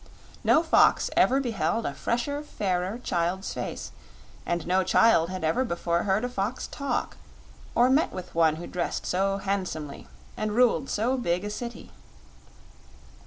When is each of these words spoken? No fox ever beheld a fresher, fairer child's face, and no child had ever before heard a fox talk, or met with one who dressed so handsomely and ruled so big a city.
No 0.43 0.63
fox 0.63 1.11
ever 1.15 1.39
beheld 1.39 1.85
a 1.85 1.93
fresher, 1.93 2.41
fairer 2.41 2.97
child's 2.97 3.53
face, 3.53 3.91
and 4.47 4.65
no 4.65 4.83
child 4.83 5.29
had 5.29 5.43
ever 5.43 5.63
before 5.63 6.05
heard 6.05 6.25
a 6.25 6.27
fox 6.27 6.65
talk, 6.65 7.17
or 7.75 7.87
met 7.87 8.11
with 8.11 8.33
one 8.33 8.55
who 8.55 8.65
dressed 8.65 9.05
so 9.05 9.37
handsomely 9.37 10.07
and 10.35 10.53
ruled 10.55 10.89
so 10.89 11.19
big 11.19 11.43
a 11.43 11.51
city. 11.51 11.91